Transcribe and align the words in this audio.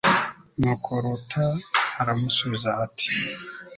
nuko 0.59 0.89
ruta 1.03 1.45
aramusubiza 2.01 2.69
ati 2.85 3.09